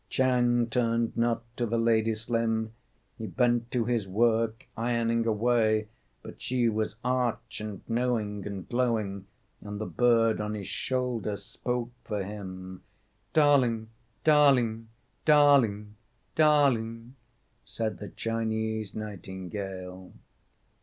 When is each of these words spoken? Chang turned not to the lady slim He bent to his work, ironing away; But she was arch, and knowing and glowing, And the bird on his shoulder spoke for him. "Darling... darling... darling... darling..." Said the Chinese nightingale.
Chang 0.09 0.67
turned 0.67 1.15
not 1.15 1.43
to 1.57 1.67
the 1.67 1.77
lady 1.77 2.15
slim 2.15 2.73
He 3.19 3.27
bent 3.27 3.69
to 3.69 3.85
his 3.85 4.07
work, 4.07 4.65
ironing 4.75 5.27
away; 5.27 5.89
But 6.23 6.41
she 6.41 6.69
was 6.69 6.95
arch, 7.03 7.61
and 7.61 7.81
knowing 7.87 8.47
and 8.47 8.67
glowing, 8.67 9.27
And 9.63 9.79
the 9.79 9.85
bird 9.85 10.41
on 10.41 10.55
his 10.55 10.67
shoulder 10.67 11.35
spoke 11.35 11.91
for 12.03 12.23
him. 12.23 12.81
"Darling... 13.33 13.89
darling... 14.23 14.89
darling... 15.23 15.97
darling..." 16.33 17.15
Said 17.63 17.99
the 17.99 18.09
Chinese 18.09 18.95
nightingale. 18.95 20.13